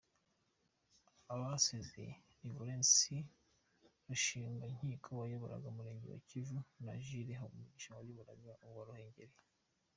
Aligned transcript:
Abasezeye 1.33 2.11
ni 2.43 2.49
Valens 2.55 2.93
Rushingwankiko 4.07 5.09
wayoboraga 5.19 5.65
Umurenge 5.73 6.05
wa 6.13 6.19
Kivu 6.27 6.59
na 6.85 6.93
Jules 7.03 7.37
Habumugisha 7.39 7.95
wayoboraga 7.97 8.51
uwa 8.67 8.83
Ruheru. 8.87 9.37